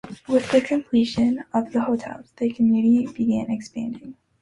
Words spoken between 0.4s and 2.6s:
the completion of the hotel, the